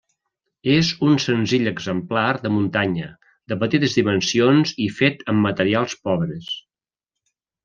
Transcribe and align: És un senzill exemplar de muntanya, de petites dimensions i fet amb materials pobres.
És 0.75 0.87
un 1.07 1.11
senzill 1.25 1.71
exemplar 1.71 2.23
de 2.45 2.51
muntanya, 2.55 3.11
de 3.53 3.59
petites 3.65 3.99
dimensions 4.01 4.75
i 4.87 4.91
fet 5.03 5.23
amb 5.35 5.47
materials 5.51 5.99
pobres. 6.09 6.51